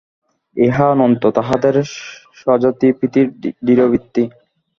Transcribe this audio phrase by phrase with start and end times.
[0.57, 1.75] ইহা অন্তত তাহাদের
[2.39, 3.27] স্বজাতিপ্রীতির
[3.65, 4.23] দৃঢ়ভিত্তি।